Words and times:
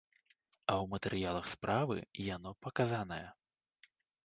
А 0.71 0.73
ў 0.83 0.85
матэрыялах 0.93 1.51
справы 1.51 1.97
яно 2.29 2.57
паказанае. 2.69 3.23